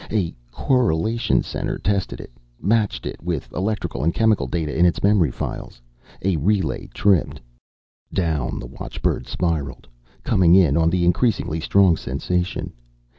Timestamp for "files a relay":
5.29-6.87